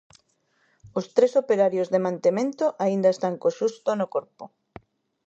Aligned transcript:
Os 0.99 1.05
tres 1.15 1.31
operarios 1.41 1.87
de 1.93 2.03
mantemento 2.07 2.65
aínda 2.85 3.09
están 3.15 3.33
co 3.41 3.49
susto 3.59 3.89
no 3.99 4.07
corpo. 4.15 4.43